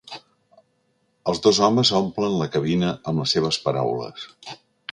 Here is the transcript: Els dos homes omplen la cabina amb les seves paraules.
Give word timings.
Els 1.33 1.41
dos 1.47 1.59
homes 1.67 1.91
omplen 1.99 2.39
la 2.39 2.49
cabina 2.55 2.89
amb 3.13 3.25
les 3.25 3.37
seves 3.37 3.61
paraules. 3.67 4.27